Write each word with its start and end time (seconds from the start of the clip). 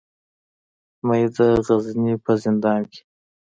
مې 1.07 1.21
د 1.35 1.37
غزني 1.65 2.13
په 2.23 2.31
زندان 2.43 2.81
کې. 2.91 3.01